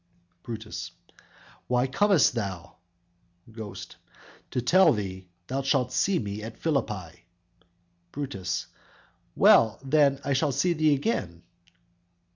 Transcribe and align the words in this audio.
_Brutus: 0.43 0.89
Why 1.67 1.85
comest 1.85 2.33
thou? 2.33 2.77
Ghost: 3.51 3.97
To 4.49 4.59
tell 4.59 4.93
thee 4.93 5.27
thou 5.45 5.61
shalt 5.61 5.91
see 5.93 6.17
me 6.17 6.41
at 6.41 6.57
Philippi. 6.57 7.25
_Brutus: 8.11 8.65
Well, 9.35 9.79
then 9.83 10.19
I 10.25 10.33
shall 10.33 10.51
see 10.53 10.73
thee 10.73 10.95
again? 10.95 11.43